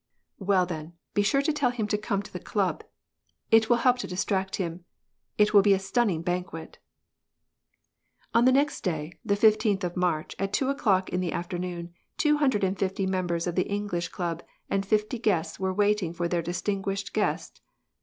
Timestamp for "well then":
0.39-0.93